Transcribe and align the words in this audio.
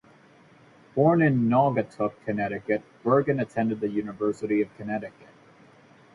Born 0.95 1.21
in 1.21 1.47
Naugatuck, 1.47 2.13
Connecticut, 2.25 2.81
Bergin 3.03 3.39
attended 3.39 3.81
the 3.81 3.89
University 3.89 4.59
of 4.59 4.75
Connecticut. 4.75 5.29